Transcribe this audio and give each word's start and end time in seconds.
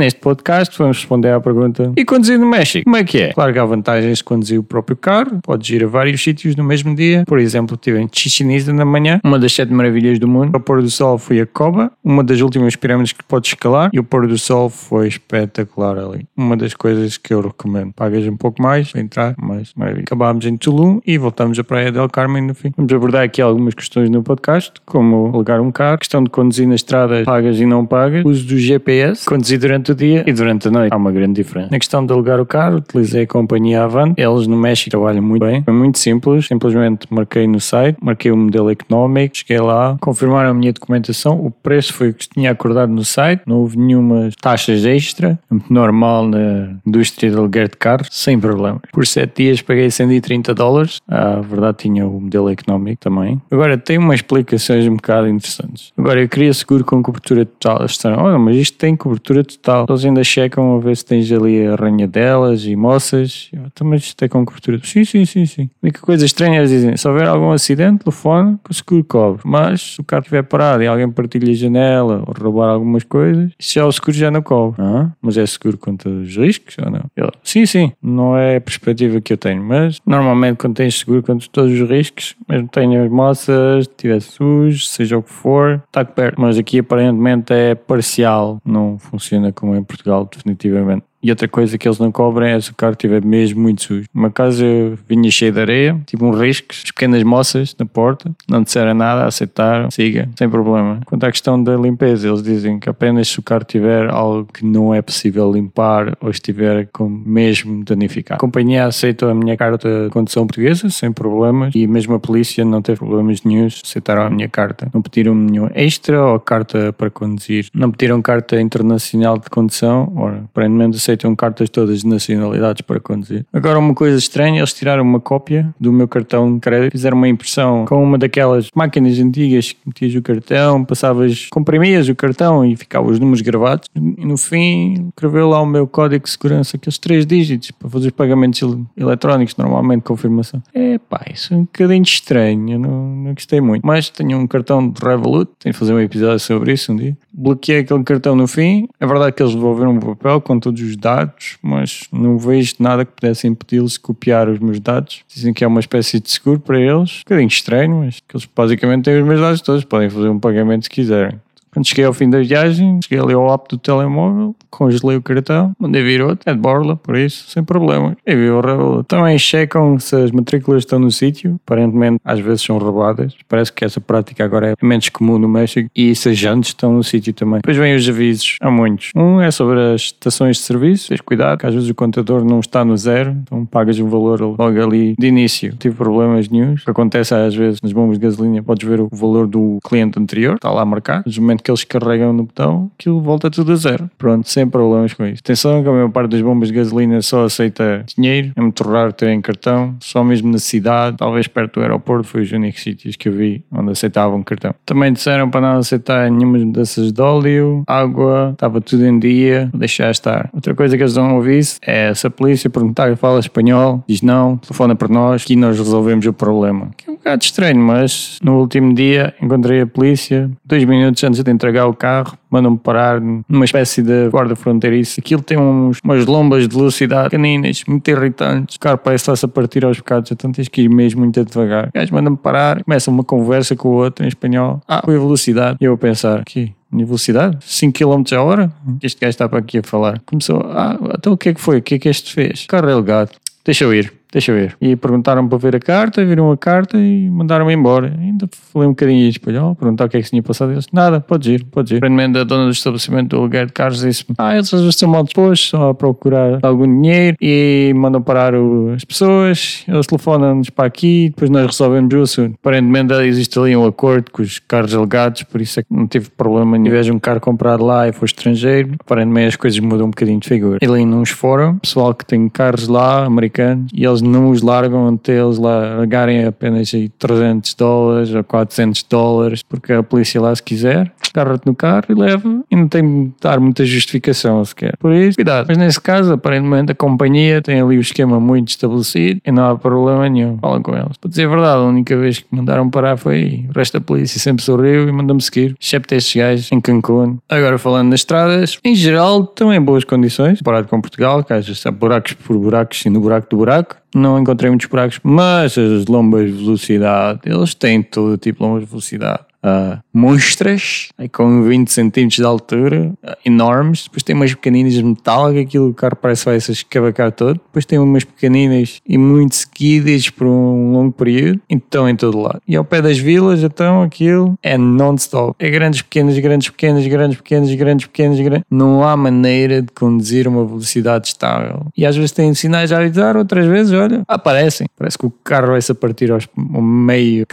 neste 0.00 0.18
podcast 0.18 0.76
vamos 0.78 0.96
responder 0.96 1.30
à 1.30 1.40
pergunta: 1.40 1.92
e 1.94 2.04
conduzir 2.04 2.38
no 2.38 2.46
México? 2.46 2.84
Como 2.84 2.96
é 2.96 3.04
que 3.04 3.18
é? 3.18 3.32
Claro 3.34 3.52
que 3.52 3.58
há 3.58 3.64
vantagens 3.64 4.18
de 4.18 4.24
conduzir 4.24 4.58
o 4.58 4.62
próprio 4.62 4.96
carro, 4.96 5.40
podes 5.42 5.68
ir 5.68 5.84
a 5.84 5.86
vários 5.86 6.22
sítios 6.22 6.56
no 6.56 6.64
mesmo 6.64 6.94
dia. 6.94 7.22
Por 7.26 7.38
exemplo, 7.38 7.74
estive 7.74 8.00
em 8.00 8.08
Chichen 8.10 8.56
Itza 8.56 8.72
na 8.72 8.84
manhã, 8.84 9.20
uma 9.22 9.38
das 9.38 9.52
sete 9.52 9.72
maravilhas 9.72 10.18
do 10.18 10.26
mundo. 10.26 10.54
Ao 10.54 10.60
pôr 10.60 10.80
do 10.80 10.90
sol 10.90 11.18
fui 11.18 11.38
a 11.40 11.46
Coba, 11.46 11.92
uma 12.02 12.24
das 12.24 12.40
últimas 12.40 12.74
pirâmides 12.76 13.12
que 13.12 13.22
podes 13.22 13.50
escalar, 13.50 13.90
e 13.92 13.98
o 13.98 14.04
pôr 14.04 14.26
do 14.26 14.38
sol 14.38 14.70
foi 14.70 15.08
espetacular 15.08 15.98
ali. 15.98 16.26
Uma 16.34 16.56
das 16.56 16.72
coisas 16.72 17.18
que 17.18 17.34
eu 17.34 17.42
recomendo. 17.42 17.92
Pagas 17.92 18.26
um 18.26 18.36
pouco 18.36 18.62
mais 18.62 18.90
para 18.90 19.02
entrar, 19.02 19.34
mas 19.38 19.72
maravilha. 19.76 20.04
Acabámos 20.04 20.46
em 20.46 20.56
Tulum 20.56 21.00
e 21.06 21.18
voltamos 21.18 21.58
à 21.58 21.64
Praia 21.64 21.92
del 21.92 22.08
Carmen 22.08 22.46
no 22.46 22.54
fim. 22.54 22.72
Vamos 22.74 22.90
abordar 22.90 23.22
aqui 23.22 23.42
algumas 23.42 23.74
questões 23.74 24.08
no 24.08 24.22
podcast, 24.22 24.72
como 24.86 25.26
alugar 25.26 25.60
um 25.60 25.70
carro, 25.70 25.98
questão 25.98 26.24
de 26.24 26.30
conduzir 26.30 26.66
na 26.66 26.74
estrada, 26.74 27.22
pagas 27.24 27.60
e 27.60 27.66
não 27.66 27.84
pagas, 27.84 28.24
uso 28.24 28.46
do 28.46 28.58
GPS, 28.58 29.26
conduzir 29.26 29.58
durante 29.58 29.89
o 29.90 29.94
dia 29.94 30.24
e 30.26 30.32
durante 30.32 30.68
a 30.68 30.70
noite. 30.70 30.92
Há 30.92 30.96
uma 30.96 31.12
grande 31.12 31.34
diferença. 31.34 31.68
Na 31.70 31.78
questão 31.78 32.04
de 32.04 32.12
alugar 32.12 32.40
o 32.40 32.46
carro, 32.46 32.76
utilizei 32.76 33.22
a 33.22 33.26
companhia 33.26 33.82
Avant. 33.82 34.14
Eles 34.16 34.46
no 34.46 34.56
México 34.56 34.90
trabalham 34.90 35.22
muito 35.22 35.44
bem. 35.44 35.62
Foi 35.62 35.74
muito 35.74 35.98
simples. 35.98 36.46
Simplesmente 36.46 37.06
marquei 37.10 37.46
no 37.46 37.60
site, 37.60 37.98
marquei 38.00 38.30
o 38.30 38.36
modelo 38.36 38.70
económico, 38.70 39.36
cheguei 39.36 39.60
lá, 39.60 39.96
confirmaram 40.00 40.50
a 40.50 40.54
minha 40.54 40.72
documentação. 40.72 41.40
O 41.44 41.50
preço 41.50 41.92
foi 41.92 42.10
o 42.10 42.14
que 42.14 42.28
tinha 42.28 42.50
acordado 42.50 42.92
no 42.92 43.04
site. 43.04 43.42
Não 43.46 43.56
houve 43.58 43.78
nenhuma 43.78 44.30
taxas 44.40 44.84
extra. 44.84 45.38
Normal 45.68 46.26
na 46.26 46.74
indústria 46.86 47.30
de 47.30 47.36
aluguer 47.36 47.68
de 47.68 47.76
carros, 47.76 48.08
sem 48.10 48.38
problemas. 48.38 48.80
Por 48.92 49.06
7 49.06 49.42
dias 49.42 49.62
paguei 49.62 49.90
130 49.90 50.54
dólares. 50.54 51.00
A 51.08 51.40
verdade 51.40 51.78
tinha 51.78 52.06
o 52.06 52.20
modelo 52.20 52.50
económico 52.50 53.00
também. 53.00 53.40
Agora 53.50 53.76
tem 53.76 53.98
umas 53.98 54.16
explicações 54.16 54.86
um 54.86 54.96
bocado 54.96 55.28
interessantes. 55.28 55.92
Agora 55.96 56.20
eu 56.20 56.28
queria 56.28 56.52
seguro 56.52 56.84
com 56.84 57.02
cobertura 57.02 57.44
total. 57.44 57.86
Disseram, 57.86 58.22
olha, 58.22 58.38
mas 58.38 58.56
isto 58.56 58.76
tem 58.76 58.96
cobertura 58.96 59.42
total. 59.44 59.79
Eles 59.88 60.04
ainda 60.04 60.24
checam 60.24 60.76
a 60.76 60.80
ver 60.80 60.96
se 60.96 61.04
tens 61.04 61.30
ali 61.30 61.66
arranhadelas 61.66 62.64
e 62.64 62.74
moças. 62.76 63.50
Então, 63.52 63.86
mas 63.86 64.02
isto 64.02 64.16
tem 64.16 64.28
com 64.28 64.44
cobertura. 64.44 64.80
Sim, 64.82 65.04
sim, 65.04 65.24
sim, 65.24 65.46
sim. 65.46 65.70
A 65.82 65.86
única 65.86 66.00
coisa 66.00 66.24
estranha 66.24 66.58
eles 66.58 66.70
dizem, 66.70 66.96
se 66.96 67.08
houver 67.08 67.26
algum 67.26 67.50
acidente, 67.50 68.04
telefone, 68.04 68.58
que 68.64 68.70
o 68.70 68.74
seguro 68.74 69.04
cobre. 69.04 69.42
Mas 69.44 69.94
se 69.94 70.00
o 70.00 70.04
carro 70.04 70.20
estiver 70.20 70.42
parado 70.42 70.82
e 70.82 70.86
alguém 70.86 71.10
partilha 71.10 71.50
a 71.50 71.54
janela 71.54 72.24
ou 72.26 72.34
roubar 72.38 72.68
algumas 72.68 73.04
coisas, 73.04 73.52
isso 73.58 73.74
já 73.74 73.86
o 73.86 73.92
seguro 73.92 74.12
já 74.12 74.30
não 74.30 74.42
cobre. 74.42 74.80
Ah, 74.82 75.10
mas 75.20 75.36
é 75.36 75.46
seguro 75.46 75.78
contra 75.78 76.08
os 76.10 76.36
riscos 76.36 76.76
ou 76.82 76.90
não? 76.90 77.04
Eu, 77.16 77.30
sim, 77.42 77.66
sim. 77.66 77.92
Não 78.02 78.36
é 78.36 78.56
a 78.56 78.60
perspectiva 78.60 79.20
que 79.20 79.32
eu 79.32 79.36
tenho, 79.36 79.62
mas 79.62 80.00
normalmente 80.06 80.56
quando 80.58 80.74
tens 80.74 80.98
seguro 80.98 81.22
contra 81.22 81.48
todos 81.50 81.72
os 81.72 81.88
riscos, 81.88 82.34
mesmo 82.48 82.68
tenho 82.68 83.04
as 83.04 83.10
moças, 83.10 83.80
estiver 83.88 84.20
sujo, 84.20 84.84
seja 84.84 85.18
o 85.18 85.22
que 85.22 85.30
for, 85.30 85.82
está 85.86 86.04
perto. 86.04 86.40
Mas 86.40 86.58
aqui 86.58 86.78
aparentemente 86.78 87.52
é 87.52 87.74
parcial, 87.74 88.60
não 88.64 88.98
funciona 88.98 89.52
como 89.60 89.76
em 89.76 89.84
Portugal, 89.84 90.28
definitivamente. 90.30 91.04
E 91.22 91.30
outra 91.30 91.46
coisa 91.46 91.76
que 91.76 91.86
eles 91.86 91.98
não 91.98 92.10
cobrem 92.10 92.52
é 92.52 92.60
se 92.60 92.70
o 92.70 92.74
carro 92.74 92.92
estiver 92.92 93.22
mesmo 93.24 93.60
muito 93.60 93.82
sujo. 93.82 94.06
Uma 94.14 94.30
casa 94.30 94.64
vinha 95.08 95.30
cheia 95.30 95.52
de 95.52 95.60
areia, 95.60 96.00
tive 96.06 96.24
um 96.24 96.30
risco, 96.30 96.68
pequenas 96.86 97.22
moças 97.22 97.76
na 97.78 97.84
porta, 97.84 98.30
não 98.48 98.62
disseram 98.62 98.94
nada, 98.94 99.26
aceitaram, 99.26 99.90
siga, 99.90 100.28
sem 100.36 100.48
problema. 100.48 101.00
Quanto 101.04 101.24
à 101.24 101.30
questão 101.30 101.62
da 101.62 101.76
limpeza, 101.76 102.28
eles 102.28 102.42
dizem 102.42 102.78
que 102.78 102.88
apenas 102.88 103.28
se 103.28 103.38
o 103.38 103.42
carro 103.42 103.64
tiver 103.64 104.08
algo 104.08 104.48
que 104.52 104.64
não 104.64 104.94
é 104.94 105.02
possível 105.02 105.52
limpar 105.52 106.16
ou 106.20 106.30
estiver 106.30 106.88
com 106.92 107.08
mesmo 107.08 107.84
danificado. 107.84 108.36
A 108.36 108.40
companhia 108.40 108.86
aceitou 108.86 109.28
a 109.28 109.34
minha 109.34 109.56
carta 109.56 110.04
de 110.04 110.10
condução 110.10 110.46
portuguesa, 110.46 110.88
sem 110.88 111.12
problemas, 111.12 111.74
e 111.74 111.86
mesmo 111.86 112.14
a 112.14 112.20
polícia 112.20 112.64
não 112.64 112.80
teve 112.80 112.98
problemas 112.98 113.42
nenhums, 113.42 113.82
aceitaram 113.84 114.22
a 114.22 114.30
minha 114.30 114.48
carta. 114.48 114.88
Não 114.92 115.02
pediram 115.02 115.34
nenhum 115.34 115.68
extra 115.74 116.24
ou 116.24 116.40
carta 116.40 116.92
para 116.92 117.10
conduzir. 117.10 117.66
Não 117.74 117.90
pediram 117.90 118.22
carta 118.22 118.60
internacional 118.60 119.38
de 119.38 119.50
condução, 119.50 120.12
ora, 120.16 120.44
aparentemente 120.44 120.96
aceitam 121.10 121.34
cartas 121.34 121.68
todas 121.68 122.00
de 122.00 122.06
nacionalidades 122.06 122.82
para 122.82 123.00
conduzir. 123.00 123.44
Agora, 123.52 123.78
uma 123.78 123.94
coisa 123.94 124.16
estranha, 124.16 124.60
eles 124.60 124.72
tiraram 124.72 125.02
uma 125.02 125.20
cópia 125.20 125.74
do 125.78 125.92
meu 125.92 126.06
cartão 126.06 126.54
de 126.54 126.60
crédito, 126.60 126.92
fizeram 126.92 127.16
uma 127.16 127.28
impressão 127.28 127.84
com 127.86 128.02
uma 128.02 128.16
daquelas 128.16 128.68
máquinas 128.74 129.18
antigas 129.18 129.72
que 129.72 129.78
metias 129.86 130.14
o 130.14 130.22
cartão, 130.22 130.84
passavas, 130.84 131.48
comprimias 131.50 132.08
o 132.08 132.14
cartão 132.14 132.64
e 132.64 132.76
ficavam 132.76 133.10
os 133.10 133.18
números 133.18 133.40
gravados. 133.40 133.88
E 133.94 134.24
no 134.24 134.36
fim, 134.36 135.08
escreveu 135.08 135.48
lá 135.48 135.60
o 135.60 135.66
meu 135.66 135.86
código 135.86 136.24
de 136.24 136.30
segurança, 136.30 136.76
aqueles 136.76 136.98
três 136.98 137.26
dígitos 137.26 137.70
para 137.72 137.88
fazer 137.88 138.08
os 138.08 138.12
pagamentos 138.12 138.60
eletrónicos, 138.96 139.56
normalmente 139.56 140.02
confirmação. 140.02 140.62
É 140.72 140.98
pá, 140.98 141.24
isso 141.32 141.52
é 141.52 141.56
um 141.56 141.62
bocadinho 141.62 142.02
estranho, 142.02 142.78
não, 142.78 143.16
não 143.16 143.34
gostei 143.34 143.60
muito. 143.60 143.86
Mas 143.86 144.08
tenho 144.10 144.38
um 144.38 144.46
cartão 144.46 144.88
de 144.88 145.00
Revolut, 145.04 145.50
tenho 145.58 145.72
que 145.72 145.78
fazer 145.78 145.92
um 145.92 146.00
episódio 146.00 146.38
sobre 146.38 146.72
isso 146.72 146.92
um 146.92 146.96
dia. 146.96 147.16
Bloqueei 147.42 147.78
aquele 147.78 148.04
cartão 148.04 148.36
no 148.36 148.46
fim. 148.46 148.86
É 149.00 149.06
verdade 149.06 149.32
que 149.32 149.42
eles 149.42 149.54
devolveram 149.54 149.92
um 149.92 149.98
papel 149.98 150.42
com 150.42 150.60
todos 150.60 150.82
os 150.82 150.94
dados, 150.94 151.56
mas 151.62 152.02
não 152.12 152.36
vejo 152.36 152.74
nada 152.78 153.02
que 153.02 153.12
pudesse 153.12 153.46
impedi-los 153.48 153.94
de 153.94 154.00
copiar 154.00 154.46
os 154.46 154.58
meus 154.58 154.78
dados. 154.78 155.22
Dizem 155.26 155.54
que 155.54 155.64
é 155.64 155.66
uma 155.66 155.80
espécie 155.80 156.20
de 156.20 156.30
seguro 156.30 156.60
para 156.60 156.78
eles. 156.78 157.20
Um 157.20 157.20
bocadinho 157.20 157.48
estranho, 157.48 157.96
mas 158.00 158.20
que 158.20 158.36
eles 158.36 158.46
basicamente 158.54 159.04
têm 159.04 159.18
os 159.18 159.26
meus 159.26 159.40
dados 159.40 159.62
todos. 159.62 159.84
Podem 159.84 160.10
fazer 160.10 160.28
um 160.28 160.38
pagamento 160.38 160.82
se 160.84 160.90
quiserem. 160.90 161.40
Quando 161.72 161.86
cheguei 161.86 162.04
ao 162.04 162.12
fim 162.12 162.28
da 162.28 162.40
viagem, 162.40 162.98
cheguei 163.02 163.22
ali 163.22 163.34
ao 163.34 163.52
app 163.52 163.68
do 163.68 163.78
telemóvel, 163.78 164.54
congelei 164.70 165.16
o 165.16 165.22
cartão, 165.22 165.72
mandei 165.78 166.02
vir 166.02 166.22
outro, 166.22 166.48
é 166.48 166.52
de 166.52 166.58
borla, 166.58 166.96
por 166.96 167.16
isso, 167.16 167.50
sem 167.50 167.62
problema. 167.62 168.16
E 168.26 168.34
vi 168.34 168.50
o. 168.50 169.04
Também 169.04 169.38
checam 169.38 169.98
se 169.98 170.16
as 170.16 170.30
matrículas 170.30 170.82
estão 170.82 170.98
no 170.98 171.10
sítio, 171.10 171.60
aparentemente 171.64 172.20
às 172.24 172.40
vezes 172.40 172.62
são 172.62 172.78
roubadas. 172.78 173.34
Parece 173.48 173.72
que 173.72 173.84
essa 173.84 174.00
prática 174.00 174.44
agora 174.44 174.72
é 174.72 174.74
menos 174.84 175.08
comum 175.08 175.38
no 175.38 175.48
México 175.48 175.88
e 175.94 176.14
se 176.14 176.30
as 176.30 176.38
jantes 176.38 176.70
estão 176.70 176.92
no 176.92 177.04
sítio 177.04 177.32
também. 177.32 177.56
Depois 177.56 177.76
vêm 177.76 177.94
os 177.94 178.08
avisos, 178.08 178.56
há 178.60 178.70
muitos. 178.70 179.10
Um 179.14 179.40
é 179.40 179.50
sobre 179.50 179.80
as 179.80 180.02
estações 180.02 180.56
de 180.56 180.62
serviço, 180.62 181.08
tens 181.08 181.20
cuidado, 181.20 181.58
que 181.58 181.66
às 181.66 181.74
vezes 181.74 181.88
o 181.88 181.94
contador 181.94 182.44
não 182.44 182.60
está 182.60 182.84
no 182.84 182.96
zero, 182.96 183.36
então 183.42 183.64
pagas 183.64 183.98
um 183.98 184.08
valor 184.08 184.40
logo 184.40 184.82
ali 184.82 185.14
de 185.18 185.26
início. 185.26 185.70
Não 185.70 185.78
tive 185.78 185.94
problemas 185.94 186.48
nenhum. 186.48 186.74
O 186.74 186.76
que 186.76 186.90
acontece 186.90 187.34
às 187.34 187.54
vezes 187.54 187.80
nas 187.82 187.92
bombas 187.92 188.18
de 188.18 188.24
gasolina, 188.24 188.62
podes 188.62 188.88
ver 188.88 189.00
o 189.00 189.08
valor 189.12 189.46
do 189.46 189.78
cliente 189.84 190.18
anterior, 190.18 190.56
está 190.56 190.70
lá 190.70 190.84
marcado. 190.84 191.24
No 191.26 191.32
momento 191.60 191.62
que 191.62 191.70
eles 191.70 191.84
carregam 191.84 192.32
no 192.32 192.44
botão, 192.44 192.90
aquilo 192.98 193.20
volta 193.20 193.50
tudo 193.50 193.72
a 193.72 193.76
zero. 193.76 194.10
Pronto, 194.18 194.48
sem 194.48 194.66
problemas 194.66 195.14
com 195.14 195.24
isso. 195.26 195.40
Atenção 195.44 195.82
que 195.82 195.88
a 195.88 195.92
maior 195.92 196.10
parte 196.10 196.30
das 196.30 196.42
bombas 196.42 196.68
de 196.68 196.74
gasolina 196.74 197.20
só 197.22 197.44
aceita 197.44 198.04
dinheiro, 198.16 198.52
é 198.56 198.60
muito 198.60 198.82
raro 198.82 199.12
terem 199.12 199.40
cartão, 199.40 199.94
só 200.00 200.24
mesmo 200.24 200.50
na 200.50 200.58
cidade, 200.58 201.16
talvez 201.18 201.46
perto 201.46 201.74
do 201.74 201.82
aeroporto, 201.82 202.26
foi 202.26 202.42
os 202.42 202.52
únicos 202.52 202.82
sítios 202.82 203.16
que 203.16 203.28
eu 203.28 203.32
vi 203.32 203.62
onde 203.70 203.92
aceitavam 203.92 204.42
cartão. 204.42 204.74
Também 204.84 205.12
disseram 205.12 205.50
para 205.50 205.60
não 205.60 205.78
aceitar 205.78 206.30
nenhuma 206.30 206.58
mudanças 206.58 207.12
de 207.12 207.22
óleo, 207.22 207.82
água, 207.86 208.50
estava 208.52 208.80
tudo 208.80 209.06
em 209.06 209.18
dia, 209.18 209.70
deixar 209.74 210.10
estar. 210.10 210.50
Outra 210.52 210.74
coisa 210.74 210.96
que 210.96 211.02
eles 211.02 211.16
não 211.16 211.36
ouvir 211.36 211.60
é 211.82 212.14
se 212.14 212.26
a 212.26 212.30
polícia 212.30 212.70
perguntar 212.70 213.14
fala 213.16 213.40
espanhol, 213.40 214.02
diz 214.08 214.22
não, 214.22 214.56
telefona 214.56 214.94
para 214.94 215.08
nós, 215.08 215.44
que 215.44 215.56
nós 215.56 215.76
resolvemos 215.76 216.24
o 216.26 216.32
problema. 216.32 216.90
Que 216.96 217.10
é 217.10 217.12
um 217.12 217.16
bocado 217.16 217.42
estranho, 217.42 217.80
mas 217.80 218.38
no 218.42 218.60
último 218.60 218.94
dia 218.94 219.34
encontrei 219.42 219.82
a 219.82 219.86
polícia, 219.86 220.50
dois 220.64 220.84
minutos 220.84 221.22
antes 221.24 221.42
de 221.42 221.49
entregar 221.50 221.86
o 221.86 221.94
carro, 221.94 222.36
mandam-me 222.50 222.78
parar 222.78 223.20
numa 223.20 223.64
espécie 223.64 224.02
de 224.02 224.28
guarda 224.28 224.56
fronteiriça. 224.56 225.20
Aquilo 225.20 225.42
tem 225.42 225.58
uns, 225.58 225.98
umas 226.02 226.26
lombas 226.26 226.68
de 226.68 226.76
velocidade 226.76 227.30
pequeninas, 227.30 227.82
muito 227.86 228.08
irritantes. 228.08 228.76
O 228.76 228.80
carro 228.80 228.98
parece 228.98 229.22
estar-se 229.22 229.44
a 229.44 229.48
partir 229.48 229.84
aos 229.84 229.98
bocados, 229.98 230.30
então 230.30 230.50
tens 230.52 230.68
que 230.68 230.82
ir 230.82 230.88
mesmo 230.88 231.20
muito 231.20 231.44
devagar. 231.44 231.88
O 231.88 231.92
gajo 231.94 232.14
manda-me 232.14 232.36
parar, 232.36 232.82
começa 232.84 233.10
uma 233.10 233.24
conversa 233.24 233.76
com 233.76 233.88
o 233.88 233.92
outro 233.92 234.24
em 234.24 234.28
espanhol. 234.28 234.80
Ah, 234.88 235.02
foi 235.04 235.16
a 235.16 235.18
velocidade. 235.18 235.78
E 235.80 235.84
eu 235.84 235.94
a 235.94 235.98
pensar, 235.98 236.40
aqui, 236.40 236.74
minha 236.90 237.06
velocidade? 237.06 237.58
5 237.60 237.96
km 237.96 238.22
a 238.34 238.42
hora? 238.42 238.72
Este 239.02 239.20
gajo 239.20 239.30
está 239.30 239.48
para 239.48 239.58
aqui 239.58 239.78
a 239.78 239.82
falar. 239.82 240.20
Começou, 240.26 240.60
ah, 240.72 240.98
então 241.18 241.32
o 241.32 241.36
que 241.36 241.50
é 241.50 241.54
que 241.54 241.60
foi? 241.60 241.78
O 241.78 241.82
que 241.82 241.94
é 241.94 241.98
que 241.98 242.08
este 242.08 242.32
fez? 242.32 242.66
Carro 242.66 242.88
é 242.88 242.94
legado. 242.94 243.30
Deixa 243.64 243.84
eu 243.84 243.94
ir. 243.94 244.19
Deixa 244.32 244.52
eu 244.52 244.56
ver. 244.56 244.76
E 244.80 244.94
perguntaram 244.96 245.46
para 245.48 245.58
ver 245.58 245.76
a 245.76 245.80
carta, 245.80 246.24
viram 246.24 246.50
a 246.52 246.56
carta 246.56 246.96
e 246.96 247.28
mandaram-me 247.30 247.72
embora. 247.72 248.14
Ainda 248.18 248.48
falei 248.72 248.88
um 248.88 248.92
bocadinho 248.92 249.24
em 249.26 249.28
espanhol, 249.28 249.74
perguntar 249.74 250.04
o 250.04 250.08
que 250.08 250.16
é 250.16 250.20
que 250.20 250.26
se 250.26 250.30
tinha 250.30 250.42
passado. 250.42 250.72
Eles 250.72 250.86
nada, 250.92 251.20
pode 251.20 251.52
ir, 251.52 251.64
pode 251.64 251.94
ir. 251.94 251.98
Aparentemente 251.98 252.38
a 252.38 252.44
dona 252.44 252.64
do 252.64 252.70
estabelecimento 252.70 253.30
do 253.30 253.36
aluguer 253.38 253.66
de 253.66 253.72
carros 253.72 254.00
disse-me, 254.00 254.34
ah, 254.38 254.54
eles 254.54 254.72
às 254.72 254.80
vezes 254.80 254.94
estão 254.94 255.08
mal 255.08 255.24
dispostos, 255.24 255.66
estão 255.66 255.88
a 255.88 255.94
procurar 255.94 256.58
algum 256.62 256.86
dinheiro 256.86 257.36
e 257.40 257.92
mandam 257.96 258.22
parar 258.22 258.54
o, 258.54 258.92
as 258.94 259.04
pessoas, 259.04 259.84
eles 259.88 260.06
telefonam-nos 260.06 260.70
para 260.70 260.86
aqui, 260.86 261.30
depois 261.30 261.50
nós 261.50 261.66
resolvemos 261.66 262.14
o 262.14 262.22
assunto. 262.22 262.54
Aparentemente 262.60 263.12
existe 263.14 263.58
ali 263.58 263.76
um 263.76 263.86
acordo 263.86 264.30
com 264.30 264.42
os 264.42 264.58
carros 264.58 264.94
alegados, 264.94 265.42
por 265.42 265.60
isso 265.60 265.80
é 265.80 265.82
que 265.82 265.92
não 265.92 266.06
tive 266.06 266.30
problema 266.30 266.78
nenhum. 266.78 266.94
Vejo 266.94 267.12
um 267.12 267.18
carro 267.18 267.40
comprado 267.40 267.84
lá 267.84 268.08
e 268.08 268.12
for 268.12 268.26
estrangeiro, 268.26 268.94
aparentemente 269.00 269.48
as 269.48 269.56
coisas 269.56 269.78
mudam 269.80 270.06
um 270.06 270.10
bocadinho 270.10 270.38
de 270.38 270.48
figura. 270.48 270.78
E 270.80 270.86
ali 270.86 271.04
nos 271.04 271.30
fórum, 271.30 271.78
pessoal 271.78 272.14
que 272.14 272.24
tem 272.24 272.48
carros 272.48 272.88
lá, 272.88 273.24
americanos, 273.24 273.90
e 273.94 274.04
eles 274.04 274.19
eles 274.20 274.22
não 274.22 274.50
os 274.50 274.62
largam 274.62 275.08
até 275.08 275.40
eles 275.40 275.58
largarem 275.58 276.44
apenas 276.44 276.92
aí 276.94 277.08
300 277.08 277.74
dólares 277.74 278.34
ou 278.34 278.44
400 278.44 279.02
dólares, 279.04 279.62
porque 279.62 279.92
a 279.92 280.02
polícia 280.02 280.40
lá 280.40 280.54
se 280.54 280.62
quiser, 280.62 281.12
agarra-te 281.34 281.66
no 281.66 281.74
carro 281.74 282.04
e 282.08 282.14
leva 282.14 282.62
e 282.70 282.76
não 282.76 282.88
tem 282.88 283.24
de 283.26 283.32
dar 283.40 283.58
muita 283.60 283.84
justificação 283.84 284.64
sequer. 284.64 284.96
Por 284.98 285.12
isso, 285.12 285.36
cuidado. 285.36 285.66
Mas 285.68 285.78
nesse 285.78 286.00
caso, 286.00 286.32
aparentemente 286.32 286.92
a 286.92 286.94
companhia 286.94 287.62
tem 287.62 287.80
ali 287.80 287.96
o 287.96 288.00
esquema 288.00 288.38
muito 288.38 288.68
estabelecido 288.68 289.40
e 289.44 289.52
não 289.52 289.70
há 289.70 289.78
problema 289.78 290.28
nenhum. 290.28 290.58
Falam 290.58 290.82
com 290.82 290.94
eles. 290.94 291.16
Para 291.20 291.30
dizer 291.30 291.46
a 291.46 291.48
verdade, 291.48 291.76
a 291.76 291.84
única 291.84 292.16
vez 292.16 292.38
que 292.40 292.46
mandaram 292.50 292.88
parar 292.90 293.16
foi 293.16 293.66
o 293.68 293.78
resto 293.78 293.98
da 293.98 294.04
polícia 294.04 294.38
sempre 294.40 294.64
sorriu 294.64 295.08
e 295.08 295.12
mandou-me 295.12 295.40
seguir, 295.40 295.74
excepto 295.80 296.14
estes 296.14 296.36
gajos 296.36 296.72
em 296.72 296.80
Cancún. 296.80 297.38
Agora 297.48 297.78
falando 297.78 298.10
das 298.10 298.20
estradas, 298.20 298.78
em 298.84 298.94
geral 298.94 299.42
estão 299.42 299.72
em 299.72 299.80
boas 299.80 300.04
condições, 300.04 300.58
comparado 300.58 300.88
com 300.88 301.00
Portugal, 301.00 301.42
que 301.44 301.52
às 301.52 301.86
há 301.86 301.90
buracos 301.90 302.32
por 302.32 302.58
buracos 302.58 303.04
e 303.04 303.10
no 303.10 303.20
buraco 303.20 303.48
do 303.50 303.56
buraco. 303.56 303.96
Não 304.14 304.38
encontrei 304.38 304.70
muitos 304.70 304.88
buracos, 304.88 305.20
mas 305.22 305.78
as 305.78 306.06
lombas 306.06 306.46
de 306.46 306.52
velocidade, 306.64 307.40
eles 307.44 307.74
têm 307.74 308.02
todo 308.02 308.36
tipo 308.36 308.58
de 308.58 308.64
lombas 308.64 308.84
de 308.84 308.90
velocidade. 308.90 309.44
Uh, 309.62 310.00
monstras 310.12 311.08
com 311.32 311.62
20 311.62 311.88
centímetros 311.88 312.36
de 312.36 312.44
altura, 312.44 313.12
enormes. 313.44 314.04
Depois 314.04 314.22
tem 314.22 314.34
umas 314.34 314.52
pequeninas 314.54 314.94
de 314.94 315.02
metal, 315.02 315.52
que 315.52 315.60
aquilo 315.60 315.88
o 315.88 315.94
carro 315.94 316.16
parece 316.16 316.44
que 316.44 316.50
vai 316.50 316.60
se 316.60 316.72
escavacar 316.72 317.32
todo. 317.32 317.54
Depois 317.54 317.84
tem 317.84 317.98
umas 317.98 318.24
pequeninas 318.24 319.00
e 319.06 319.16
muito 319.16 319.54
seguidas 319.54 320.28
por 320.28 320.46
um 320.46 320.92
longo 320.92 321.12
período. 321.12 321.60
Então 321.68 322.08
em 322.08 322.16
todo 322.16 322.40
lado. 322.40 322.60
E 322.66 322.76
ao 322.76 322.84
pé 322.84 323.00
das 323.00 323.18
vilas, 323.18 323.62
então 323.62 324.02
aquilo 324.02 324.58
é 324.62 324.76
non-stop. 324.76 325.54
É 325.58 325.70
grandes, 325.70 326.02
pequenas, 326.02 326.38
grandes, 326.38 326.68
pequenas, 326.68 327.06
grandes, 327.06 327.36
pequenas, 327.36 327.74
grandes, 327.74 328.06
pequenas, 328.06 328.40
grandes. 328.40 328.64
Não 328.70 329.04
há 329.04 329.16
maneira 329.16 329.82
de 329.82 329.92
conduzir 329.92 330.48
uma 330.48 330.64
velocidade 330.64 331.28
estável. 331.28 331.86
E 331.96 332.04
às 332.04 332.16
vezes 332.16 332.32
tem 332.32 332.52
sinais 332.54 332.92
a 332.92 332.98
avisar, 332.98 333.36
outras 333.36 333.66
vezes, 333.66 333.92
olha, 333.92 334.22
aparecem. 334.26 334.88
Parece 334.96 335.16
que 335.16 335.26
o 335.26 335.30
carro 335.44 335.68
vai-se 335.68 335.92
a 335.92 335.94
partir 335.94 336.30
ao 336.32 336.82
meio. 336.82 337.46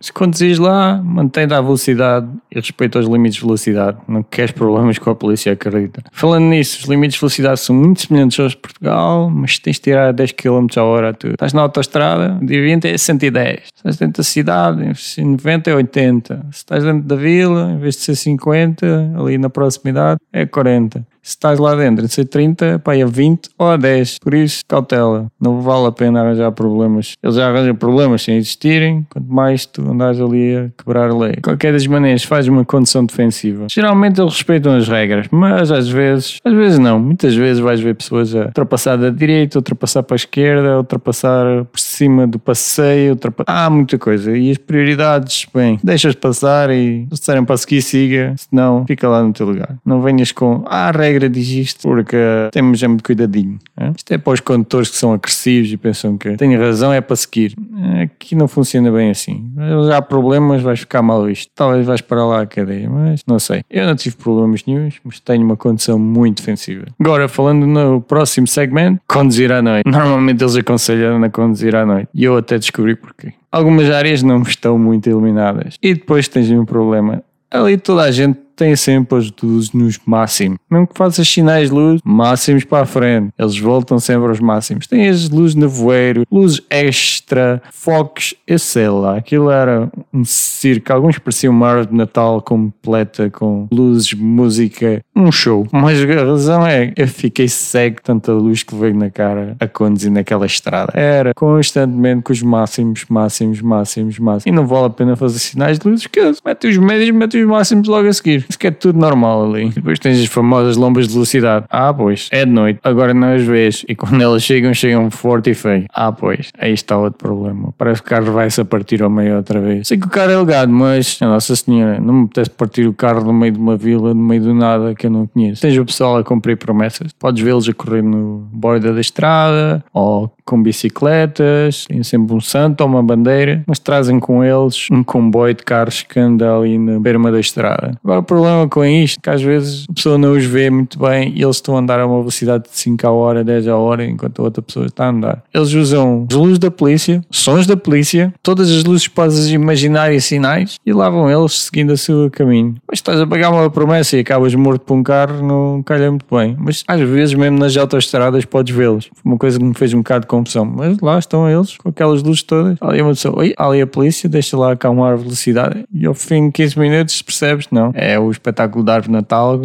Se 0.00 0.12
conduzires 0.12 0.58
lá, 0.58 1.00
mantém 1.02 1.46
da 1.46 1.60
velocidade 1.60 1.97
Navidad 1.98 2.40
e 2.50 2.56
respeito 2.58 2.98
aos 2.98 3.06
limites 3.06 3.38
de 3.38 3.44
velocidade. 3.44 3.98
Não 4.06 4.22
queres 4.22 4.52
problemas 4.52 4.98
com 4.98 5.10
a 5.10 5.14
polícia, 5.14 5.52
acredita. 5.52 6.02
Falando 6.12 6.44
nisso, 6.44 6.80
os 6.80 6.84
limites 6.86 7.14
de 7.14 7.20
velocidade 7.20 7.60
são 7.60 7.74
muito 7.74 8.02
semelhantes 8.02 8.38
aos 8.40 8.52
de 8.52 8.58
Portugal, 8.58 9.30
mas 9.30 9.58
tens 9.58 9.76
de 9.76 9.82
tirar 9.82 10.12
10 10.12 10.32
km 10.32 10.66
a 10.76 10.82
hora. 10.82 11.12
Tu 11.14 11.28
estás 11.28 11.52
na 11.52 11.62
autostrada, 11.62 12.38
de 12.42 12.60
20 12.60 12.86
é 12.86 12.98
110. 12.98 13.60
Se 13.60 13.72
estás 13.76 13.96
dentro 13.96 14.22
da 14.22 14.24
cidade, 14.24 14.92
90 15.18 15.70
é 15.70 15.74
80. 15.74 16.46
Se 16.50 16.58
estás 16.58 16.84
dentro 16.84 17.02
da 17.02 17.16
vila, 17.16 17.72
em 17.72 17.78
vez 17.78 17.96
de 17.96 18.02
ser 18.02 18.16
50, 18.16 19.14
ali 19.18 19.38
na 19.38 19.50
proximidade, 19.50 20.18
é 20.32 20.46
40 20.46 21.06
se 21.28 21.32
estás 21.32 21.58
lá 21.58 21.74
dentro 21.74 22.06
de 22.06 22.12
ser 22.12 22.24
30, 22.24 22.78
pá, 22.78 22.96
é 22.96 23.04
20 23.04 23.50
ou 23.58 23.70
a 23.70 23.76
10. 23.76 24.18
Por 24.18 24.32
isso, 24.32 24.62
cautela. 24.66 25.30
Não 25.38 25.60
vale 25.60 25.86
a 25.86 25.92
pena 25.92 26.22
arranjar 26.22 26.50
problemas. 26.52 27.16
Eles 27.22 27.36
já 27.36 27.50
arranjam 27.50 27.74
problemas 27.74 28.22
sem 28.22 28.36
existirem, 28.36 29.06
quanto 29.10 29.30
mais 29.30 29.66
tu 29.66 29.82
andares 29.90 30.18
ali 30.18 30.56
a 30.56 30.70
quebrar 30.70 31.10
a 31.10 31.14
lei. 31.14 31.34
Qualquer 31.42 31.74
das 31.74 31.86
maneiras, 31.86 32.24
faz 32.24 32.37
uma 32.46 32.64
condição 32.64 33.04
defensiva. 33.04 33.66
Geralmente 33.70 34.20
eles 34.20 34.34
respeitam 34.34 34.76
as 34.76 34.88
regras, 34.88 35.26
mas 35.30 35.70
às 35.70 35.88
vezes, 35.88 36.38
às 36.44 36.52
vezes 36.52 36.78
não. 36.78 36.98
Muitas 36.98 37.34
vezes 37.34 37.60
vais 37.60 37.80
ver 37.80 37.94
pessoas 37.94 38.34
a 38.34 38.46
ultrapassar 38.46 38.96
da 38.96 39.10
direita, 39.10 39.58
ultrapassar 39.58 40.02
para 40.02 40.14
a 40.14 40.16
esquerda, 40.16 40.78
ultrapassar 40.78 41.64
por 41.64 41.80
cima 41.80 42.26
do 42.26 42.38
passeio, 42.38 43.12
ultrapassar... 43.12 43.52
Há 43.52 43.68
muita 43.68 43.98
coisa. 43.98 44.36
E 44.36 44.50
as 44.50 44.58
prioridades, 44.58 45.46
bem, 45.52 45.78
deixas 45.82 46.14
passar 46.14 46.70
e 46.70 47.06
se 47.10 47.18
disserem 47.18 47.44
para 47.44 47.56
seguir, 47.56 47.82
siga. 47.82 48.34
Senão, 48.36 48.84
fica 48.86 49.08
lá 49.08 49.22
no 49.22 49.32
teu 49.32 49.46
lugar. 49.46 49.76
Não 49.84 50.00
venhas 50.00 50.32
com, 50.32 50.64
ah, 50.66 50.90
regra 50.90 51.08
regra 51.08 51.28
diz 51.28 51.48
isto 51.48 51.82
porque 51.82 52.16
temos 52.52 52.82
é 52.82 52.88
muito 52.88 53.02
cuidadinho. 53.02 53.58
É? 53.76 53.90
Isto 53.96 54.12
é 54.12 54.18
para 54.18 54.32
os 54.32 54.40
condutores 54.40 54.90
que 54.90 54.96
são 54.96 55.12
agressivos 55.12 55.72
e 55.72 55.76
pensam 55.76 56.16
que 56.16 56.36
têm 56.36 56.56
razão, 56.56 56.92
é 56.92 57.00
para 57.00 57.16
seguir. 57.16 57.54
Aqui 58.02 58.34
não 58.34 58.46
funciona 58.46 58.90
bem 58.90 59.10
assim. 59.10 59.50
Já 59.86 59.98
há 59.98 60.02
problemas, 60.02 60.62
vais 60.62 60.80
ficar 60.80 61.02
mal 61.02 61.24
visto. 61.24 61.50
Talvez 61.54 61.84
vais 61.86 62.00
para 62.00 62.24
lá 62.28 62.42
a 62.42 62.46
cadeia, 62.46 62.88
mas 62.88 63.22
não 63.26 63.38
sei. 63.38 63.62
Eu 63.70 63.86
não 63.86 63.96
tive 63.96 64.16
problemas 64.16 64.64
nenhums, 64.66 64.96
mas 65.04 65.20
tenho 65.20 65.44
uma 65.44 65.56
condição 65.56 65.98
muito 65.98 66.38
defensiva. 66.38 66.86
Agora, 66.98 67.28
falando 67.28 67.66
no 67.66 68.00
próximo 68.00 68.46
segmento, 68.46 69.00
conduzir 69.06 69.52
à 69.52 69.60
noite. 69.62 69.84
Normalmente 69.86 70.42
eles 70.42 70.56
aconselham 70.56 71.22
a 71.22 71.30
conduzir 71.30 71.74
à 71.74 71.84
noite. 71.84 72.08
E 72.14 72.24
eu 72.24 72.36
até 72.36 72.58
descobri 72.58 72.94
porquê. 72.96 73.32
Algumas 73.50 73.90
áreas 73.90 74.22
não 74.22 74.42
estão 74.42 74.78
muito 74.78 75.08
iluminadas. 75.08 75.76
E 75.82 75.94
depois 75.94 76.28
tens 76.28 76.50
um 76.50 76.64
problema. 76.64 77.22
Ali 77.50 77.78
toda 77.78 78.02
a 78.02 78.10
gente 78.10 78.38
tem 78.58 78.74
sempre 78.74 79.16
as 79.16 79.32
luzes 79.40 79.72
nos 79.72 80.00
máximos. 80.04 80.58
Mesmo 80.68 80.88
que 80.88 80.98
faças 80.98 81.28
sinais 81.28 81.70
de 81.70 81.74
luz, 81.74 82.00
máximos 82.04 82.64
para 82.64 82.82
a 82.82 82.86
frente. 82.86 83.30
Eles 83.38 83.58
voltam 83.58 83.98
sempre 84.00 84.28
aos 84.28 84.40
máximos. 84.40 84.86
Tem 84.88 85.08
as 85.08 85.30
luzes 85.30 85.54
nevoeiro, 85.54 86.26
luzes 86.30 86.60
extra, 86.68 87.62
focos, 87.72 88.34
eu 88.46 88.58
sei 88.58 88.88
lá. 88.88 89.16
Aquilo 89.16 89.50
era 89.50 89.88
um 90.12 90.24
circo. 90.24 90.92
Alguns 90.92 91.18
pareciam 91.18 91.52
uma 91.52 91.68
árvore 91.68 91.88
de 91.88 91.94
Natal 91.94 92.42
completa 92.42 93.30
com 93.30 93.68
luzes, 93.72 94.12
música, 94.14 95.00
um 95.14 95.30
show. 95.30 95.66
Mas 95.70 96.02
a 96.02 96.24
razão 96.24 96.66
é 96.66 96.92
eu 96.96 97.06
fiquei 97.06 97.48
cego 97.48 97.98
tanta 98.02 98.32
luz 98.32 98.64
que 98.64 98.74
veio 98.74 98.96
na 98.96 99.10
cara 99.10 99.56
a 99.60 99.68
conduzir 99.68 100.10
naquela 100.10 100.46
estrada. 100.46 100.92
Era 100.94 101.32
constantemente 101.34 102.22
com 102.22 102.32
os 102.32 102.42
máximos, 102.42 103.04
máximos, 103.08 103.60
máximos, 103.60 104.18
máximos. 104.18 104.46
E 104.46 104.50
não 104.50 104.66
vale 104.66 104.86
a 104.86 104.90
pena 104.90 105.14
fazer 105.14 105.38
sinais 105.38 105.78
de 105.78 105.88
luz, 105.88 106.02
porque 106.02 106.20
mete 106.44 106.66
os 106.66 106.76
médios, 106.76 107.10
mete 107.10 107.40
os 107.40 107.48
máximos 107.48 107.86
logo 107.86 108.08
a 108.08 108.12
seguir. 108.12 108.47
Isso 108.48 108.58
que 108.58 108.66
é 108.66 108.70
tudo 108.70 108.98
normal 108.98 109.50
ali. 109.50 109.70
Depois 109.70 109.98
tens 109.98 110.18
as 110.20 110.26
famosas 110.26 110.76
lombas 110.76 111.06
de 111.06 111.14
velocidade. 111.14 111.66
Ah, 111.68 111.92
pois, 111.92 112.28
é 112.30 112.44
de 112.44 112.50
noite. 112.50 112.80
Agora 112.82 113.12
não 113.12 113.34
as 113.34 113.42
vês. 113.42 113.84
E 113.88 113.94
quando 113.94 114.20
elas 114.22 114.42
chegam, 114.42 114.72
chegam 114.72 115.10
forte 115.10 115.50
e 115.50 115.54
feio. 115.54 115.86
Ah, 115.92 116.12
pois, 116.12 116.50
aí 116.58 116.72
está 116.72 116.96
outro 116.96 117.18
problema. 117.18 117.74
Parece 117.76 118.02
que 118.02 118.08
o 118.08 118.10
carro 118.10 118.32
vai-se 118.32 118.60
a 118.60 118.64
partir 118.64 119.02
ao 119.02 119.10
meio 119.10 119.36
outra 119.36 119.60
vez. 119.60 119.88
Sei 119.88 119.98
que 119.98 120.06
o 120.06 120.10
carro 120.10 120.30
é 120.30 120.36
legado, 120.36 120.72
mas, 120.72 121.18
Nossa 121.20 121.54
Senhora, 121.54 122.00
não 122.00 122.14
me 122.14 122.24
apetece 122.24 122.50
partir 122.50 122.86
o 122.86 122.92
carro 122.92 123.24
no 123.24 123.32
meio 123.32 123.52
de 123.52 123.58
uma 123.58 123.76
vila, 123.76 124.14
no 124.14 124.22
meio 124.22 124.42
do 124.42 124.54
nada 124.54 124.94
que 124.94 125.06
eu 125.06 125.10
não 125.10 125.26
conheço. 125.26 125.62
Tens 125.62 125.76
o 125.76 125.84
pessoal 125.84 126.16
a 126.16 126.24
cumprir 126.24 126.56
promessas. 126.56 127.12
Podes 127.12 127.42
vê-los 127.42 127.68
a 127.68 127.74
correr 127.74 128.02
no 128.02 128.48
borda 128.52 128.92
da 128.92 129.00
estrada 129.00 129.84
ou 129.92 130.32
com 130.48 130.62
bicicletas, 130.62 131.84
tem 131.86 132.02
sempre 132.02 132.34
um 132.34 132.40
santo 132.40 132.80
ou 132.80 132.86
uma 132.86 133.02
bandeira, 133.02 133.62
mas 133.66 133.78
trazem 133.78 134.18
com 134.18 134.42
eles 134.42 134.88
um 134.90 135.04
comboio 135.04 135.52
de 135.52 135.62
carros 135.62 136.02
que 136.02 136.18
anda 136.18 136.56
ali 136.56 136.78
na 136.78 136.98
beira 136.98 137.18
da 137.18 137.38
estrada. 137.38 137.98
Agora, 138.02 138.22
problema 138.22 138.66
com 138.66 138.82
isto, 138.82 139.20
que 139.20 139.28
às 139.28 139.42
vezes 139.42 139.84
a 139.90 139.92
pessoa 139.92 140.16
não 140.16 140.32
os 140.32 140.44
vê 140.44 140.70
muito 140.70 140.98
bem 140.98 141.32
e 141.36 141.42
eles 141.42 141.56
estão 141.56 141.76
a 141.76 141.80
andar 141.80 142.00
a 142.00 142.06
uma 142.06 142.20
velocidade 142.20 142.64
de 142.64 142.70
5 142.78 143.06
a 143.06 143.10
hora, 143.10 143.44
10 143.44 143.68
a 143.68 143.76
hora, 143.76 144.06
enquanto 144.06 144.40
a 144.40 144.44
outra 144.44 144.62
pessoa 144.62 144.86
está 144.86 145.04
a 145.04 145.10
andar. 145.10 145.42
Eles 145.52 145.74
usam 145.74 146.26
as 146.30 146.36
luzes 146.36 146.58
da 146.58 146.70
polícia, 146.70 147.22
sons 147.30 147.66
da 147.66 147.76
polícia, 147.76 148.32
todas 148.42 148.70
as 148.70 148.84
luzes 148.84 149.06
podes 149.06 149.48
imaginar 149.50 150.14
e 150.14 150.20
sinais 150.20 150.78
e 150.86 150.92
lá 150.92 151.10
vão 151.10 151.30
eles 151.30 151.52
seguindo 151.64 151.90
o 151.90 151.98
seu 151.98 152.30
caminho. 152.30 152.76
Mas 152.88 153.00
estás 153.00 153.20
a 153.20 153.26
pagar 153.26 153.50
uma 153.50 153.68
promessa 153.68 154.16
e 154.16 154.20
acabas 154.20 154.54
morto 154.54 154.80
por 154.82 154.94
um 154.94 155.02
carro, 155.02 155.46
não 155.46 155.82
calha 155.82 156.08
muito 156.08 156.24
bem. 156.34 156.56
Mas 156.58 156.84
às 156.88 157.00
vezes, 157.00 157.34
mesmo 157.34 157.58
nas 157.58 157.76
autoestradas, 157.76 158.44
podes 158.46 158.74
vê-los. 158.74 159.10
Uma 159.22 159.36
coisa 159.36 159.58
que 159.58 159.64
me 159.64 159.74
fez 159.74 159.92
um 159.92 159.98
bocado 159.98 160.22
de 160.22 160.28
confusão. 160.38 160.64
Mas 160.64 160.98
lá 161.00 161.18
estão 161.18 161.48
eles, 161.48 161.76
com 161.76 161.88
aquelas 161.88 162.22
luzes 162.22 162.42
todas. 162.42 162.76
Ali 162.80 163.02
uma 163.02 163.10
pessoa, 163.10 163.38
oi, 163.38 163.54
ali 163.56 163.80
a 163.80 163.86
polícia, 163.86 164.28
deixa 164.28 164.56
lá 164.56 164.72
acalmar 164.72 165.12
a 165.12 165.16
velocidade. 165.16 165.84
E 165.92 166.06
ao 166.06 166.14
fim 166.14 166.46
de 166.46 166.52
15 166.52 166.78
minutos 166.78 167.22
percebes, 167.22 167.66
não, 167.70 167.92
é 167.94 168.18
o 168.18 168.30
espetáculo 168.30 168.84
de 168.84 168.90
árvore 168.90 169.12
Natal 169.12 169.60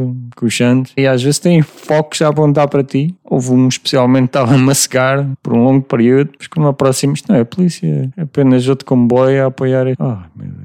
Santos, 0.49 0.93
e 0.97 1.07
às 1.07 1.23
vezes 1.23 1.39
têm 1.39 1.61
focos 1.61 2.21
a 2.21 2.27
apontar 2.27 2.67
para 2.67 2.83
ti. 2.83 3.15
Houve 3.23 3.51
um 3.51 3.67
especialmente 3.67 4.23
que 4.23 4.37
estava 4.37 4.53
a 4.53 4.57
massegar 4.57 5.27
por 5.41 5.53
um 5.53 5.63
longo 5.63 5.81
período, 5.83 6.31
mas 6.37 6.47
quando 6.47 6.67
aproximo, 6.67 7.13
isto 7.13 7.31
não 7.31 7.37
é 7.37 7.41
a 7.41 7.45
polícia, 7.45 8.11
é 8.15 8.21
apenas 8.21 8.67
outro 8.67 8.85
comboio 8.85 9.43
a 9.43 9.47
apoiar. 9.47 9.87
Oh, 9.99 10.17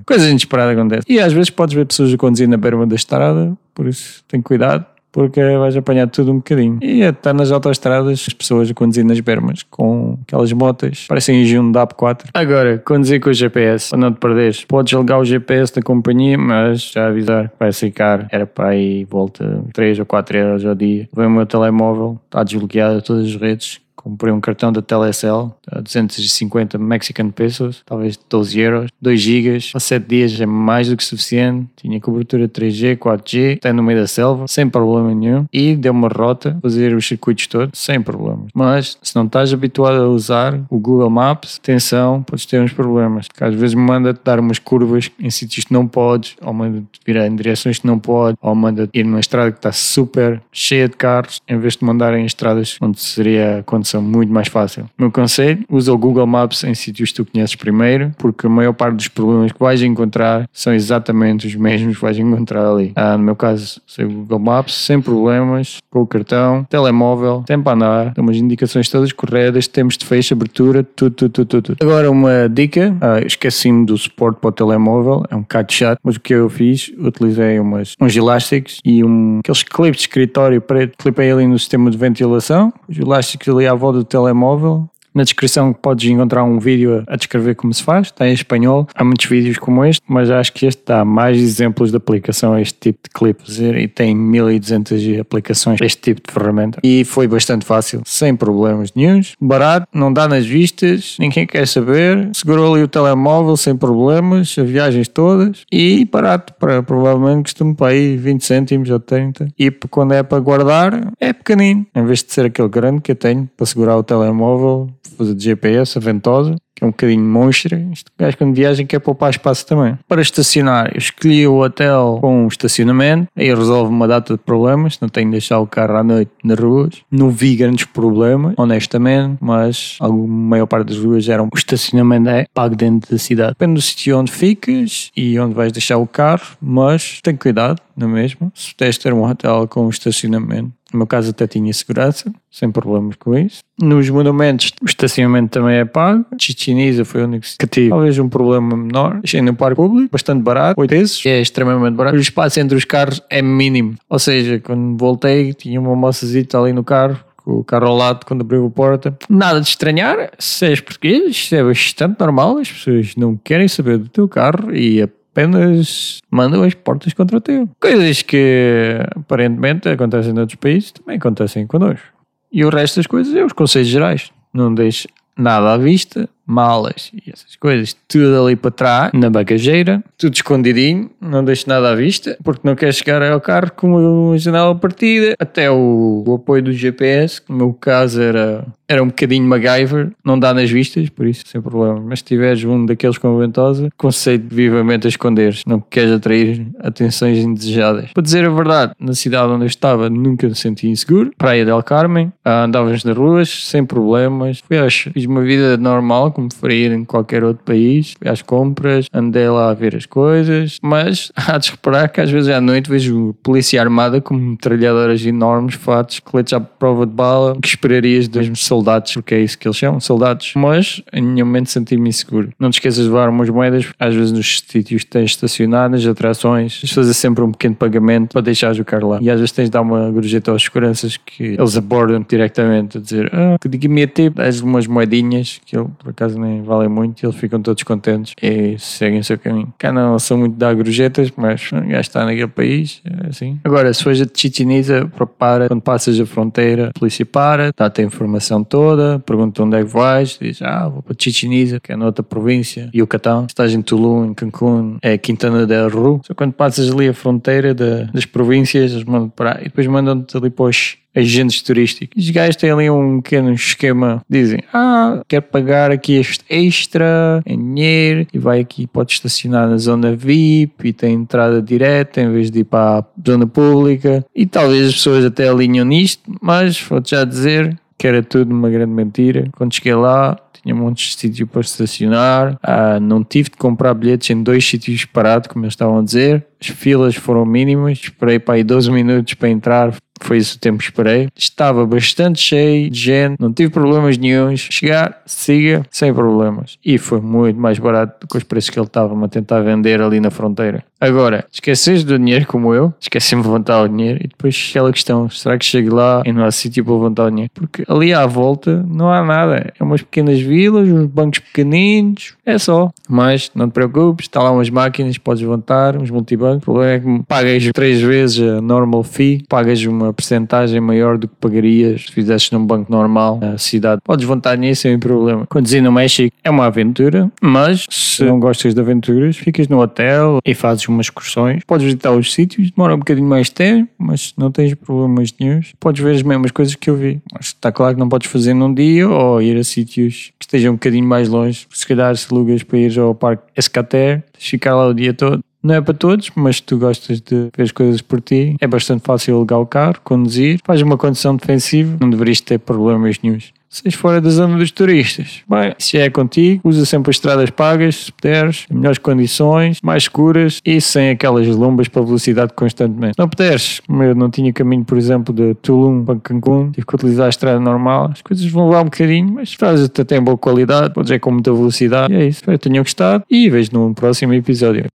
Coisas 0.05 0.29
inesperadas 0.29 0.77
acontecem. 0.77 1.05
E 1.09 1.21
às 1.21 1.33
vezes 1.33 1.51
podes 1.51 1.75
ver 1.75 1.87
pessoas 1.87 2.13
a 2.13 2.17
conduzir 2.17 2.49
na 2.49 2.57
beira 2.57 2.85
da 2.87 2.95
estrada, 2.95 3.57
por 3.75 3.87
isso 3.87 4.23
tem 4.29 4.43
cuidado 4.43 4.85
porque 5.19 5.41
vais 5.59 5.77
apanhar 5.77 6.07
tudo 6.07 6.31
um 6.31 6.37
bocadinho. 6.37 6.79
E 6.81 7.03
até 7.03 7.33
nas 7.33 7.51
autoestradas, 7.51 8.25
as 8.29 8.33
pessoas 8.33 8.71
a 8.71 8.75
conduzir 8.75 9.05
nas 9.05 9.19
bermas 9.19 9.65
com 9.65 10.17
aquelas 10.23 10.53
motas, 10.53 11.07
parecem 11.09 11.59
um 11.59 11.73
DAP 11.73 11.95
4. 11.95 12.29
Agora, 12.33 12.79
conduzir 12.79 13.19
com 13.19 13.29
o 13.29 13.35
GPS, 13.35 13.91
para 13.91 13.99
não 13.99 14.13
te 14.13 14.21
perderes, 14.21 14.65
podes 14.65 14.93
ligar 14.93 15.19
o 15.19 15.25
GPS 15.25 15.75
da 15.75 15.83
companhia, 15.83 16.39
mas 16.39 16.93
já 16.93 17.09
avisar 17.09 17.51
vai 17.59 17.73
ser 17.73 17.91
caro. 17.91 18.29
Era 18.31 18.47
para 18.47 18.69
aí 18.69 19.05
volta 19.07 19.65
3 19.73 19.99
ou 19.99 20.07
4 20.07 20.39
euros 20.39 20.65
ao 20.65 20.77
dia. 20.77 21.09
Vem 21.13 21.27
o 21.27 21.31
meu 21.31 21.47
telemóvel, 21.47 22.21
está 22.27 22.45
desbloqueado 22.45 23.03
todas 23.03 23.27
as 23.27 23.35
redes 23.35 23.81
comprei 24.09 24.33
um 24.33 24.41
cartão 24.41 24.73
da 24.73 24.81
Telecel 24.81 25.55
a 25.71 25.81
250 25.81 26.79
Mexican 26.79 27.31
pesos, 27.31 27.83
talvez 27.85 28.19
12 28.29 28.59
euros, 28.59 28.91
2 29.01 29.21
gigas, 29.21 29.73
a 29.75 29.81
7 29.81 30.07
dias 30.07 30.41
é 30.41 30.47
mais 30.47 30.89
do 30.89 30.97
que 30.97 31.05
suficiente, 31.05 31.69
tinha 31.77 32.01
cobertura 32.01 32.49
3G, 32.49 32.97
4G, 32.97 33.57
até 33.57 33.73
no 33.73 33.83
meio 33.83 34.01
da 34.01 34.07
selva, 34.07 34.47
sem 34.49 34.69
problema 34.69 35.15
nenhum, 35.15 35.47
e 35.53 35.77
deu 35.77 35.93
uma 35.93 36.09
rota, 36.09 36.59
fazer 36.63 36.95
os 36.95 37.07
circuitos 37.07 37.47
todos, 37.47 37.79
sem 37.79 38.01
problemas. 38.01 38.51
Mas, 38.55 38.97
se 39.03 39.15
não 39.15 39.27
estás 39.27 39.53
habituado 39.53 40.03
a 40.03 40.09
usar 40.09 40.59
o 40.71 40.79
Google 40.79 41.11
Maps, 41.11 41.59
atenção, 41.63 42.23
podes 42.23 42.47
ter 42.47 42.61
uns 42.61 42.73
problemas, 42.73 43.27
que 43.29 43.45
às 43.45 43.55
vezes 43.55 43.75
manda-te 43.75 44.21
dar 44.25 44.41
umas 44.41 44.59
curvas 44.59 45.11
em 45.19 45.31
sítios 45.31 45.67
que 45.67 45.73
não 45.73 45.87
podes, 45.87 46.37
ou 46.41 46.53
manda-te 46.55 47.01
virar 47.05 47.27
em 47.27 47.37
direções 47.37 47.79
que 47.79 47.87
não 47.87 47.99
podes, 47.99 48.39
ou 48.41 48.55
manda-te 48.55 48.99
ir 48.99 49.05
numa 49.05 49.21
estrada 49.21 49.53
que 49.53 49.59
está 49.59 49.73
super 49.73 50.41
cheia 50.51 50.89
de 50.89 50.97
carros, 50.97 51.41
em 51.47 51.59
vez 51.59 51.77
de 51.77 51.85
mandarem 51.85 52.25
estradas 52.25 52.79
onde 52.81 53.01
seria 53.01 53.63
quando 53.67 53.85
muito 54.01 54.33
mais 54.33 54.49
fácil. 54.49 54.87
Meu 54.99 55.11
conselho, 55.11 55.65
usa 55.69 55.93
o 55.93 55.99
Google 55.99 56.27
Maps 56.27 56.65
em 56.65 56.75
sítios 56.75 57.11
que 57.11 57.17
tu 57.17 57.25
conheces 57.25 57.55
primeiro, 57.55 58.13
porque 58.19 58.47
a 58.47 58.51
maior 58.51 58.73
parte 58.73 58.97
dos 58.97 59.09
problemas 59.09 59.53
que 59.53 59.59
vais 59.59 59.83
encontrar 59.83 60.49
são 60.53 60.75
exatamente 60.75 61.47
os 61.47 61.55
mesmos 61.55 61.97
que 61.97 62.03
vais 62.03 62.19
encontrar 62.19 62.67
ali. 62.69 62.93
Ah, 62.97 63.17
no 63.17 63.25
meu 63.25 63.37
caso, 63.37 63.81
sei 63.87 64.05
o 64.05 64.09
Google 64.11 64.39
Maps, 64.39 64.75
sem 64.75 65.01
problemas, 65.01 65.79
com 65.91 66.03
o 66.03 66.07
cartão, 66.07 66.65
telemóvel, 66.65 67.43
tempo 67.47 67.69
a 67.69 67.75
andar, 67.75 68.13
dá 68.15 68.23
umas 68.23 68.37
indicações 68.37 68.89
todas 68.89 69.13
corretas, 69.13 69.67
temos 69.67 69.97
de 69.97 70.05
fecho, 70.05 70.35
abertura, 70.35 70.83
tudo, 70.83 71.15
tudo, 71.15 71.45
tudo, 71.45 71.63
tudo. 71.63 71.77
Agora 71.81 72.11
uma 72.11 72.49
dica, 72.49 72.97
ah, 73.01 73.21
esqueci-me 73.21 73.87
do 73.87 73.97
suporte 73.97 74.41
para 74.41 74.49
o 74.49 74.53
telemóvel, 74.53 75.25
é 75.31 75.37
um 75.37 75.41
bocado 75.41 75.73
chato, 75.73 75.99
mas 76.03 76.17
o 76.17 76.21
que 76.21 76.35
eu 76.35 76.49
fiz, 76.49 76.93
utilizei 76.99 77.59
umas, 77.59 77.95
uns 78.01 78.17
elásticos 78.17 78.81
e 78.85 79.05
um, 79.05 79.41
aqueles 79.41 79.63
clipes 79.63 80.01
de 80.01 80.09
escritório 80.09 80.61
preto, 80.61 80.97
clipei 80.99 81.31
ali 81.31 81.47
no 81.47 81.59
sistema 81.59 81.91
de 81.91 81.97
ventilação, 81.97 82.73
os 82.89 82.99
elásticos 82.99 83.49
ali 83.49 83.67
à 83.67 83.75
volta 83.75 83.88
do 83.93 84.05
telemóvel, 84.05 84.89
na 85.19 85.25
descrição 85.25 85.73
podes 85.73 86.09
encontrar 86.09 86.45
um 86.45 86.61
vídeo 86.61 87.03
a 87.09 87.17
descrever 87.17 87.57
como 87.57 87.75
se 87.75 87.83
faz, 87.83 88.07
está 88.07 88.29
em 88.29 88.33
espanhol. 88.33 88.87
Há 88.95 89.03
muitos 89.03 89.27
vídeos 89.27 89.59
como 89.59 89.85
este, 89.85 90.01
mas 90.07 90.31
acho 90.31 90.53
que 90.53 90.65
este 90.65 90.81
dá 90.87 91.05
mais 91.05 91.37
exemplos 91.37 91.91
de 91.91 91.97
aplicação 91.97 92.55
a 92.55 92.61
este 92.61 92.79
tipo 92.79 93.01
de 93.03 93.11
clipes 93.11 93.59
e 93.59 93.89
tem 93.89 94.15
1200 94.15 95.19
aplicações 95.19 95.83
a 95.83 95.85
este 95.85 96.01
tipo 96.01 96.23
de 96.25 96.33
ferramenta. 96.33 96.79
E 96.85 97.05
foi 97.05 97.27
bastante 97.27 97.67
fácil, 97.67 98.03
sem 98.07 98.37
problemas 98.37 98.93
nenhums, 98.95 99.35
barato, 99.41 99.89
não 99.93 100.13
dá 100.13 100.29
nas 100.29 100.47
vistas, 100.47 101.17
ninguém 101.19 101.47
quer 101.47 101.67
saber, 101.67 102.31
segurou 102.33 102.75
ali 102.75 102.85
o 102.85 102.89
telemóvel 102.89 103.57
sem 103.57 103.77
problemas, 103.77 104.55
as 104.57 104.69
viagens 104.69 105.09
todas 105.09 105.65
e 105.73 106.05
barato, 106.05 106.55
para, 106.61 106.81
provavelmente 106.81 107.43
costumo 107.43 107.75
para 107.75 107.89
aí 107.89 108.17
20 108.17 108.45
cêntimos 108.45 108.89
ou 108.89 109.01
30. 109.01 109.49
E 109.59 109.69
quando 109.91 110.13
é 110.13 110.23
para 110.23 110.39
guardar, 110.39 111.13
é 111.19 111.33
pequenino, 111.33 111.85
em 111.93 112.05
vez 112.05 112.23
de 112.23 112.33
ser 112.33 112.45
aquele 112.45 112.69
grande 112.69 113.01
que 113.01 113.11
eu 113.11 113.17
tenho 113.17 113.51
para 113.57 113.67
segurar 113.67 113.97
o 113.97 114.05
telemóvel 114.05 114.89
fazer 115.17 115.35
de 115.35 115.45
GPS, 115.45 115.99
a 115.99 116.01
ventosa, 116.01 116.57
que 116.79 116.85
é 116.85 116.87
um 116.87 116.91
bocadinho 116.91 117.25
monstra. 117.25 117.77
Isto 117.93 118.13
gajo 118.17 118.37
quando 118.37 118.55
viagem 118.55 118.87
quer 118.87 119.01
poupar 119.01 119.31
espaço 119.31 119.67
também. 119.67 119.99
Para 120.07 120.23
estacionar, 120.23 120.93
eu 120.95 120.99
escolhi 120.99 121.47
o 121.47 121.61
hotel 121.61 122.19
com 122.21 122.47
estacionamento, 122.47 123.27
aí 123.37 123.53
resolve 123.53 123.91
uma 123.91 124.07
data 124.07 124.35
de 124.35 124.39
problemas, 124.39 124.99
não 125.01 125.09
tenho 125.09 125.27
de 125.27 125.33
deixar 125.33 125.59
o 125.59 125.67
carro 125.67 125.97
à 125.97 126.05
noite 126.05 126.31
nas 126.45 126.59
ruas. 126.59 127.03
Não 127.11 127.31
vi 127.31 127.57
grandes 127.57 127.85
problemas, 127.85 128.55
honestamente, 128.57 129.39
mas 129.41 129.97
a 130.01 130.09
maior 130.09 130.67
parte 130.67 130.89
das 130.89 130.99
ruas 130.99 131.29
eram 131.29 131.49
o 131.53 131.57
estacionamento 131.57 132.29
é 132.29 132.47
pago 132.55 132.77
dentro 132.77 133.11
da 133.11 133.19
cidade. 133.19 133.51
Depende 133.51 133.75
do 133.75 133.83
sítio 133.83 134.19
onde 134.19 134.31
ficas 134.31 135.11
e 135.17 135.39
onde 135.39 135.55
vais 135.55 135.73
deixar 135.73 135.99
o 135.99 136.07
carro, 136.07 136.57
mas 136.61 137.21
tem 137.23 137.35
cuidado, 137.35 137.81
não 137.97 138.09
é 138.09 138.13
mesmo? 138.13 138.53
Se 138.55 138.73
puderes 138.75 138.99
ter 138.99 139.13
um 139.13 139.25
hotel 139.25 139.67
com 139.69 139.89
estacionamento, 139.89 140.71
no 140.93 140.99
meu 140.99 141.07
caso 141.07 141.31
até 141.31 141.47
tinha 141.47 141.73
segurança, 141.73 142.33
sem 142.51 142.71
problemas 142.71 143.17
com 143.17 143.37
isso. 143.37 143.61
Nos 143.81 144.09
monumentos 144.11 144.73
o 144.83 144.87
estacionamento 144.87 145.51
também 145.51 145.77
é 145.77 145.85
pago. 145.85 146.25
Chichen 146.41 147.05
foi 147.05 147.23
o 147.23 147.25
único 147.25 147.47
que 147.59 147.67
tive 147.67 147.91
talvez 147.91 148.19
um 148.19 148.29
problema 148.29 148.77
menor. 148.77 149.21
Deixei 149.21 149.41
no 149.43 149.55
parque 149.55 149.77
público, 149.77 150.11
bastante 150.11 150.43
barato, 150.43 150.81
8 150.81 150.91
vezes, 150.91 151.27
é 151.27 151.41
extremamente 151.41 151.95
barato. 151.95 152.17
O 152.17 152.21
espaço 152.21 152.59
entre 152.61 152.77
os 152.77 152.85
carros 152.85 153.23
é 153.31 153.43
mínimo. 153.43 153.95
Ou 154.09 154.19
seja, 154.19 154.59
quando 154.61 154.97
voltei 154.97 155.53
tinha 155.53 155.81
uma 155.81 155.95
moçazita 155.95 156.59
ali 156.59 156.73
no 156.73 156.83
carro, 156.85 157.19
com 157.37 157.53
o 157.53 157.65
carro 157.65 157.87
ao 157.87 157.97
lado 157.97 158.27
quando 158.27 158.43
abriu 158.43 158.67
a 158.67 158.71
porta. 158.71 159.17
Nada 159.29 159.61
de 159.61 159.69
estranhar, 159.69 160.31
se 160.39 160.67
és 160.67 160.81
português, 160.81 161.51
é 161.53 161.63
bastante 161.63 162.19
normal, 162.21 162.59
as 162.59 162.71
pessoas 162.71 163.17
não 163.17 163.37
querem 163.37 163.69
saber 163.69 163.99
do 163.99 164.09
teu 164.09 164.29
carro 164.29 164.75
e 164.75 165.03
apenas 165.33 166.19
mandam 166.31 166.63
as 166.63 166.75
portas 166.75 167.13
contra 167.13 167.41
teu. 167.41 167.69
Coisas 167.81 168.23
que 168.23 168.99
aparentemente 169.15 169.89
acontecem 169.89 170.35
em 170.35 170.39
outros 170.39 170.57
países 170.57 170.93
também 170.93 171.17
acontecem 171.17 171.67
connosco. 171.67 172.07
E 172.51 172.65
o 172.65 172.71
resto 172.71 172.97
das 172.97 173.07
coisas 173.07 173.35
é 173.35 173.45
os 173.45 173.53
conselhos 173.53 173.89
gerais. 173.89 174.31
Não 174.53 174.75
deixes 174.75 175.07
nada 175.37 175.75
à 175.75 175.77
vista, 175.79 176.29
malas 176.49 177.11
e 177.13 177.31
essas 177.31 177.55
coisas, 177.57 177.95
tudo 178.09 178.43
ali 178.43 178.57
para 178.57 178.71
trás, 178.71 179.13
na 179.13 179.29
bagageira, 179.29 180.03
tudo 180.17 180.35
escondidinho, 180.35 181.11
não 181.21 181.45
deixes 181.45 181.67
nada 181.67 181.91
à 181.91 181.95
vista, 181.95 182.37
porque 182.43 182.67
não 182.67 182.75
queres 182.75 182.97
chegar 182.97 183.23
ao 183.23 183.41
carro 183.41 183.71
com 183.77 184.33
a 184.33 184.39
janela 184.39 184.75
partida. 184.75 185.35
Até 185.39 185.71
o, 185.71 186.25
o 186.27 186.35
apoio 186.35 186.63
do 186.63 186.73
GPS, 186.73 187.43
que 187.43 187.53
no 187.53 187.59
meu 187.59 187.73
caso 187.75 188.21
era, 188.21 188.65
era 188.89 189.03
um 189.03 189.09
bocadinho 189.09 189.47
MacGyver, 189.47 190.11
não 190.25 190.39
dá 190.39 190.55
nas 190.55 190.71
vistas, 190.71 191.09
por 191.11 191.27
isso 191.27 191.45
sem 191.47 191.61
problema. 191.61 192.01
Mas 192.01 192.21
se 192.21 192.25
tiveres 192.25 192.65
um 192.65 192.87
daqueles 192.87 193.19
com 193.19 193.37
ventosa, 193.39 193.91
conselho 193.97 194.45
vivamente 194.49 195.07
a 195.07 195.11
esconderes, 195.11 195.63
não 195.67 195.81
queres 195.81 196.13
atrair 196.13 196.67
atenções 196.81 197.39
indesejadas. 197.39 198.13
Para 198.13 198.23
dizer 198.23 198.45
a 198.47 198.51
verdade, 198.51 198.93
na 198.99 199.13
cidade 199.13 199.53
onde 199.53 199.65
eu 199.65 199.69
estava 199.69 200.09
nunca 200.09 200.49
me 200.49 200.55
senti 200.55 200.89
inseguro, 200.89 201.31
Praia 201.37 201.65
del 201.65 201.83
Carmen, 201.83 202.33
andávamos 202.45 203.05
nas 203.05 203.17
ruas 203.17 203.67
sem 203.67 203.85
problemas, 203.85 204.61
fui, 204.67 204.79
acho, 204.79 205.11
fiz 205.11 205.27
uma 205.27 205.43
vida 205.43 205.77
normal 205.77 206.33
como 206.39 206.55
faria 206.55 206.95
em 206.95 207.05
qualquer 207.05 207.43
outro 207.43 207.65
país. 207.65 208.15
Fui 208.17 208.31
às 208.31 208.43
compras, 208.43 209.07
andei 209.13 209.49
lá 209.49 209.71
a 209.71 209.75
ver 209.75 209.97
as 209.97 210.07
coisas, 210.07 210.79
mas 210.81 211.33
há 211.35 211.59
de 211.59 211.73
reparar 211.73 212.09
que 212.09 212.21
às 212.21 212.31
vezes 212.31 212.49
à 212.49 212.61
noite 212.61 212.89
vejo 212.89 213.35
polícia 213.43 213.81
armada 213.81 214.21
com 214.21 214.35
metralhadoras 214.35 215.27
enormes, 215.27 215.75
fatos, 215.75 216.21
coletes 216.21 216.53
à 216.53 216.61
prova 216.61 217.05
de 217.05 217.13
bala, 217.13 217.57
que 217.61 217.67
esperarias 217.67 218.29
dos 218.29 218.61
soldados, 218.61 219.15
porque 219.15 219.35
é 219.35 219.41
isso 219.41 219.59
que 219.59 219.67
eles 219.67 219.77
chamam, 219.77 219.99
soldados. 219.99 220.53
Mas 220.55 221.03
em 221.13 221.23
nenhum 221.23 221.47
momento 221.47 221.71
senti-me 221.71 222.09
inseguro. 222.09 222.51
Não 222.57 222.71
te 222.71 222.75
esqueças 222.75 223.03
de 223.03 223.11
levar 223.11 223.29
umas 223.29 223.49
moedas, 223.49 223.87
às 223.99 224.15
vezes 224.15 224.31
nos 224.31 224.61
sítios 224.61 225.03
que 225.03 225.11
tens 225.11 225.31
estacionadas, 225.31 226.07
atrações, 226.07 226.81
fazer 226.93 227.15
sempre 227.15 227.43
um 227.43 227.51
pequeno 227.51 227.75
pagamento 227.75 228.33
para 228.33 228.43
deixares 228.43 228.79
o 228.79 228.85
carro 228.85 229.09
lá. 229.09 229.19
E 229.21 229.29
às 229.29 229.41
vezes 229.41 229.51
tens 229.51 229.65
de 229.65 229.73
dar 229.73 229.81
uma 229.81 230.09
gorjeta 230.11 230.53
aos 230.53 230.63
seguranças 230.63 231.17
que 231.17 231.57
eles 231.59 231.77
abordam 231.77 232.25
diretamente 232.29 232.99
a 232.99 233.01
dizer: 233.01 233.29
Ah, 233.35 233.57
que 233.61 233.69
diga 233.69 233.89
me 233.89 234.05
a 234.05 234.07
ti, 234.07 234.31
dás 234.31 234.61
umas 234.61 234.87
moedinhas 234.87 235.61
que 235.67 235.77
eu 235.77 235.91
por 235.99 236.11
acaso 236.11 236.28
acaso 236.29 236.39
nem 236.39 236.63
valem 236.63 236.89
muito 236.89 237.25
eles 237.25 237.37
ficam 237.37 237.61
todos 237.61 237.83
contentes 237.83 238.35
e 238.43 238.77
seguem 238.79 239.21
o 239.21 239.25
seu 239.25 239.39
caminho. 239.39 239.73
Cá 239.79 239.93
não 239.93 240.19
são 240.19 240.39
muito 240.39 240.57
dar 240.57 240.75
gorjetas, 240.75 241.33
mas 241.37 241.61
já 241.61 242.01
está 242.01 242.25
naquele 242.25 242.49
país, 242.49 243.01
é 243.05 243.29
assim. 243.29 243.59
Agora, 243.65 243.93
se 243.93 244.03
fores 244.03 244.21
a 244.21 244.27
Chichiniza, 244.33 245.11
prepara, 245.17 245.69
quando 245.69 245.81
passas 245.81 246.21
a 246.21 246.27
fronteira, 246.27 246.91
a 246.95 246.99
polícia 246.99 247.25
para, 247.25 247.73
dá-te 247.77 248.03
a 248.03 248.05
informação 248.05 248.63
toda, 248.63 249.19
pergunta 249.21 249.63
onde 249.63 249.77
é 249.77 249.85
que 249.85 249.91
vais, 249.91 250.39
diz, 250.41 250.61
ah, 250.63 250.89
vou 250.89 251.03
para 251.03 251.17
Chichiniza, 251.19 251.81
que 251.81 251.93
é 251.93 251.97
noutra 251.97 252.23
província, 252.23 252.91
Yucatán, 252.95 253.47
estás 253.47 253.73
em 253.73 253.83
Tulum, 253.83 254.27
em 254.27 254.35
Cancún, 254.35 254.99
é 255.03 255.17
Quintana 255.17 255.67
del 255.67 255.89
Ru. 255.89 256.21
Só 256.25 256.35
quando 256.35 256.53
passas 256.53 256.91
ali 256.91 257.09
a 257.09 257.15
fronteira 257.15 257.75
de, 257.75 258.05
das 258.13 258.27
províncias, 258.27 258.93
eles 258.93 259.05
mandam 259.05 259.31
parar 259.31 259.61
e 259.61 259.65
depois 259.65 259.87
mandam-te 259.87 260.37
ali 260.37 260.51
para 260.51 260.67
os 260.67 260.99
agentes 261.19 261.63
turísticos. 261.63 262.23
Os 262.23 262.31
gajos 262.31 262.57
têm 262.57 262.71
ali 262.71 262.91
um 262.91 263.21
pequeno 263.21 263.53
esquema. 263.53 264.23
Dizem, 264.29 264.61
ah, 264.73 265.23
quer 265.27 265.41
pagar 265.41 265.91
aqui 265.91 266.15
este 266.15 266.45
extra 266.49 267.43
em 267.45 267.59
dinheiro 267.59 268.27
e 268.33 268.39
vai 268.39 268.61
aqui, 268.61 268.87
pode 268.87 269.13
estacionar 269.13 269.69
na 269.69 269.77
zona 269.77 270.15
VIP 270.15 270.89
e 270.89 270.93
tem 270.93 271.15
entrada 271.15 271.61
direta 271.61 272.21
em 272.21 272.33
vez 272.33 272.51
de 272.51 272.61
ir 272.61 272.65
para 272.65 273.01
a 273.01 273.05
zona 273.27 273.47
pública. 273.47 274.25
E 274.35 274.47
talvez 274.47 274.89
as 274.89 274.95
pessoas 274.95 275.25
até 275.25 275.49
alinham 275.49 275.85
nisto, 275.85 276.23
mas 276.41 276.81
vou-te 276.81 277.11
já 277.11 277.25
dizer 277.25 277.79
que 277.97 278.07
era 278.07 278.23
tudo 278.23 278.55
uma 278.55 278.71
grande 278.71 278.93
mentira. 278.93 279.49
Quando 279.57 279.75
cheguei 279.75 279.95
lá, 279.95 280.37
tinha 280.63 280.75
montes 280.75 281.13
de 281.13 281.21
sítio 281.21 281.47
para 281.47 281.61
estacionar, 281.61 282.59
ah, 282.63 283.01
não 283.01 283.25
tive 283.25 283.51
de 283.51 283.57
comprar 283.57 283.95
bilhetes 283.95 284.31
em 284.31 284.43
dois 284.43 284.65
sítios 284.67 285.05
parados, 285.05 285.49
como 285.49 285.65
eles 285.65 285.73
estavam 285.73 285.99
a 285.99 286.03
dizer. 286.03 286.47
As 286.61 286.69
filas 286.69 287.15
foram 287.15 287.45
mínimas, 287.45 287.99
esperei 288.03 288.39
para 288.39 288.55
aí 288.55 288.65
12 288.65 288.91
minutos 288.91 289.35
para 289.35 289.49
entrar, 289.49 289.95
foi 290.21 290.39
esse 290.39 290.57
o 290.57 290.59
tempo 290.59 290.79
que 290.79 290.85
esperei. 290.85 291.29
Estava 291.37 291.87
bastante 291.87 292.41
cheio 292.41 292.91
de 292.91 292.99
gente, 292.99 293.37
não 293.41 293.53
tive 293.53 293.71
problemas 293.71 294.19
nenhums. 294.19 294.69
Chegar, 294.71 295.23
siga, 295.27 295.83
sem 295.91 296.13
problemas. 296.13 296.79
E 296.85 296.99
foi 296.99 297.21
muito 297.21 297.59
mais 297.59 297.79
barato 297.79 298.21
do 298.21 298.29
que 298.29 298.37
os 298.37 298.43
preços 298.43 298.71
que 298.71 298.79
ele 298.79 298.87
estava-me 298.87 299.25
a 299.25 299.29
tentar 299.29 299.61
vender 299.61 300.01
ali 300.01 300.21
na 300.21 300.31
fronteira. 300.31 300.85
Agora, 301.01 301.45
esqueces 301.53 302.03
do 302.03 302.19
dinheiro 302.19 302.45
como 302.47 302.75
eu, 302.75 302.93
esqueci-me 303.01 303.41
de 303.43 303.49
levantar 303.49 303.83
o 303.83 303.89
dinheiro 303.89 304.19
e 304.23 304.27
depois 304.27 304.69
aquela 304.71 304.93
questão, 304.93 305.31
será 305.31 305.57
que 305.57 305.65
chego 305.65 305.95
lá 305.95 306.23
e 306.27 306.33
não 306.33 306.45
há 306.45 306.51
sítio 306.51 306.85
para 306.85 306.95
levantar 306.95 307.27
o 307.27 307.31
dinheiro? 307.31 307.51
Porque 307.55 307.85
ali 307.87 308.13
à 308.13 308.27
volta 308.27 308.85
não 308.89 309.09
há 309.09 309.23
nada, 309.25 309.73
é 309.79 309.85
umas 309.85 310.03
pequenas 310.03 310.41
vilas, 310.41 310.89
uns 310.89 311.07
bancos 311.07 311.39
pequeninos, 311.39 312.35
é 312.45 312.59
só. 312.59 312.91
Mas 313.09 313.49
não 313.55 313.69
te 313.69 313.75
preocupes, 313.75 314.25
está 314.25 314.43
lá 314.43 314.51
umas 314.51 314.69
máquinas, 314.71 315.17
podes 315.19 315.43
levantar, 315.43 315.97
uns 315.97 316.11
multibancos. 316.11 316.48
O 316.57 316.61
problema 316.61 316.91
é 316.93 317.01
que 317.01 317.23
pagas 317.27 317.71
três 317.73 318.01
vezes 318.01 318.41
a 318.41 318.61
normal 318.61 319.03
fee, 319.03 319.45
pagas 319.49 319.85
uma 319.85 320.13
percentagem 320.13 320.81
maior 320.81 321.19
do 321.19 321.29
que 321.29 321.35
pagarias 321.41 322.07
se 322.07 322.13
fizesses 322.13 322.51
num 322.51 322.65
banco 322.65 322.91
normal 322.91 323.39
na 323.41 323.59
cidade. 323.59 324.01
Podes 324.05 324.27
levantar 324.27 324.57
nisso 324.57 324.83
sem 324.83 324.99
problema. 324.99 325.47
Conduzir 325.47 325.83
no 325.83 325.93
México 325.93 326.35
é 326.43 326.51
uma 326.51 326.67
aventura, 326.67 327.31
mas 327.41 327.87
se 327.91 328.25
não 328.25 328.41
gostas 328.41 328.75
de 328.75 328.81
aventuras, 328.81 329.37
ficas 329.37 329.69
no 329.69 329.81
hotel 329.81 330.39
e 330.45 330.55
fazes 330.55 330.87
umas 330.89 331.07
excursões. 331.07 331.63
Podes 331.67 331.85
visitar 331.85 332.13
os 332.13 332.33
sítios, 332.33 332.71
demora 332.71 332.95
um 332.95 332.99
bocadinho 332.99 333.29
mais 333.29 333.51
tempo, 333.51 333.91
mas 333.99 334.33
não 334.37 334.51
tens 334.51 334.75
problemas 334.75 335.35
nenhum. 335.39 335.61
Podes 335.79 336.03
ver 336.03 336.15
as 336.15 336.23
mesmas 336.23 336.51
coisas 336.51 336.75
que 336.75 336.91
eu 336.91 336.97
vi. 336.97 337.21
Mas 337.33 337.47
está 337.47 337.71
claro 337.73 337.95
que 337.95 338.01
não 338.01 338.09
podes 338.09 338.31
fazer 338.31 338.55
num 338.55 338.73
dia 338.73 339.09
ou 339.09 339.41
ir 339.43 339.57
a 339.57 339.65
sítios 339.65 340.33
que 340.39 340.45
estejam 340.45 340.73
um 340.73 340.77
bocadinho 340.77 341.07
mais 341.07 341.29
longe. 341.29 341.67
Se 341.71 341.87
calhar 341.87 342.17
se 342.17 342.27
alugas 342.31 342.63
para 342.63 342.79
ir 342.79 342.99
ao 342.99 343.15
Parque 343.15 343.45
Escater, 343.57 344.25
ficar 344.39 344.75
lá 344.75 344.87
o 344.87 344.95
dia 344.95 345.13
todo. 345.13 345.41
Não 345.63 345.75
é 345.75 345.81
para 345.81 345.95
todos, 345.95 346.31
mas 346.35 346.61
tu 346.61 346.79
gostas 346.79 347.21
de 347.21 347.51
ver 347.57 347.63
as 347.63 347.73
coisas 347.73 348.01
por 348.01 348.21
ti, 348.21 348.57
é 348.61 348.67
bastante 348.67 349.03
fácil 349.05 349.37
alugar 349.37 349.61
o 349.61 349.67
carro, 349.67 349.97
conduzir, 350.05 350.61
faz 350.65 350.81
uma 350.83 350.97
condução 350.97 351.37
defensiva, 351.37 351.97
não 352.01 352.11
deverias 352.11 352.41
ter 352.41 352.59
problemas 352.59 353.17
nenhums. 353.23 353.53
seis 353.71 353.95
fora 353.95 354.19
da 354.21 354.31
zona 354.31 354.57
dos 354.57 354.71
turistas. 354.71 355.43
Bem, 355.49 355.75
se 355.79 355.99
é 355.99 356.09
contigo, 356.09 356.63
usa 356.65 356.87
sempre 356.87 357.11
as 357.11 357.17
estradas 357.17 357.51
pagas, 357.51 357.97
se 357.97 358.13
puderes, 358.13 358.67
em 358.71 358.75
melhores 358.75 358.99
condições, 358.99 359.79
mais 359.83 360.05
seguras 360.05 360.61
e 360.65 360.81
sem 360.81 361.11
aquelas 361.11 361.47
lombas 361.49 361.87
para 361.87 362.03
velocidade 362.03 362.53
constantemente. 362.55 363.15
Não 363.19 363.29
puderes, 363.29 363.81
como 363.87 364.03
eu 364.03 364.15
não 364.15 364.31
tinha 364.31 364.53
caminho, 364.53 364.85
por 364.85 364.97
exemplo, 364.97 365.35
de 365.35 365.55
Tulum 365.57 366.03
para 366.05 366.19
Cancún, 366.19 366.71
tive 366.71 366.87
que 366.87 366.95
utilizar 366.95 367.27
a 367.27 367.29
estrada 367.29 367.61
normal, 367.61 368.11
as 368.13 368.23
coisas 368.23 368.47
vão 368.47 368.69
levar 368.69 368.81
um 368.81 368.85
bocadinho, 368.85 369.33
mas 369.35 369.51
estradas 369.51 369.85
até 369.85 370.03
têm 370.03 370.23
boa 370.23 370.39
qualidade, 370.39 370.95
podes 370.95 371.11
ir 371.11 371.21
com 371.21 371.33
muita 371.33 371.53
velocidade. 371.53 372.13
E 372.13 372.17
é 372.17 372.27
isso. 372.27 372.39
Espero 372.39 372.59
que 372.59 372.69
tenham 372.69 372.83
gostado 372.83 373.25
e 373.29 373.51
vejo 373.51 373.71
no 373.75 373.93
próximo 373.93 374.33
episódio. 374.33 374.87